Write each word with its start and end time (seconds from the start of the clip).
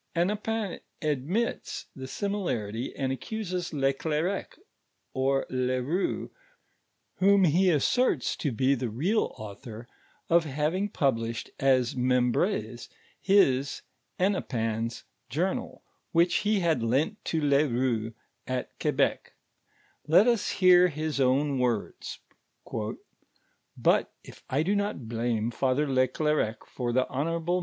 Hennepin 0.15 0.79
admits 1.03 1.85
the 1.95 2.07
HJmilarity, 2.07 2.91
and 2.95 3.13
aeeuses 3.13 3.71
leClerec^ 3.71 4.57
or 5.13 5.45
le 5.47 5.79
Koux, 5.79 6.31
whom 7.17 7.43
he 7.43 7.67
aMcrtit 7.67 8.35
to 8.37 8.51
be 8.51 8.73
the 8.73 8.89
real 8.89 9.31
author, 9.37 9.87
of 10.27 10.45
having 10.45 10.89
published 10.89 11.51
at 11.59 11.81
MeinbrnV, 11.95 12.89
hii^ 13.23 13.81
Hennepin's 14.17 15.03
journal, 15.29 15.83
which 16.13 16.37
he 16.37 16.61
had 16.61 16.81
lent 16.81 17.23
to 17.25 17.39
le 17.39 17.67
Koux, 17.67 18.13
at 18.47 18.71
Quebec. 18.79 19.33
Let 20.07 20.25
us 20.27 20.53
hoor 20.53 20.87
his 20.87 21.19
own 21.21 21.59
.voi'dn: 21.59 22.17
"Hut 23.85 24.11
if 24.23 24.43
I 24.49 24.63
do 24.63 24.75
not 24.75 25.07
blame 25.07 25.51
Father 25.51 25.87
le 25.87 26.07
Clercq 26.07 26.65
for 26.65 26.91
the 26.91 27.07
honorable 27.07 27.57
n. 27.57 27.59